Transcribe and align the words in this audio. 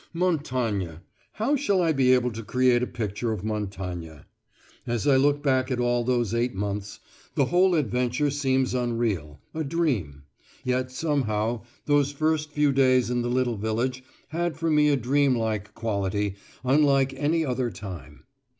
Montagne 0.13 0.93
How 1.33 1.55
shall 1.55 1.79
I 1.79 1.91
be 1.93 2.11
able 2.15 2.31
to 2.31 2.41
create 2.43 2.81
a 2.81 2.87
picture 2.87 3.31
of 3.31 3.43
Montagne? 3.43 4.21
As 4.87 5.05
I 5.05 5.15
look 5.15 5.43
back 5.43 5.69
at 5.69 5.79
all 5.79 6.03
those 6.03 6.33
eight 6.33 6.55
months, 6.55 6.99
the 7.35 7.45
whole 7.45 7.75
adventure 7.75 8.31
seems 8.31 8.73
unreal, 8.73 9.39
a 9.53 9.63
dream; 9.63 10.23
yet 10.63 10.89
somehow 10.89 11.61
those 11.85 12.11
first 12.11 12.51
few 12.51 12.71
days 12.71 13.11
in 13.11 13.21
the 13.21 13.29
little 13.29 13.57
village 13.57 14.03
had 14.29 14.57
for 14.57 14.71
me 14.71 14.89
a 14.89 14.97
dream 14.97 15.35
like 15.35 15.75
quality, 15.75 16.33
unlike 16.63 17.13
any 17.13 17.45
other 17.45 17.69
time. 17.69 18.23